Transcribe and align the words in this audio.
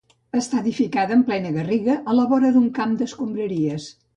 Està 0.37 0.61
edificada 0.61 1.15
en 1.17 1.21
plena 1.27 1.51
garriga, 1.57 1.99
a 2.01 2.17
la 2.21 2.27
vora 2.35 2.53
d'un 2.57 2.69
camp 2.79 2.99
d'escombraries. 3.03 3.91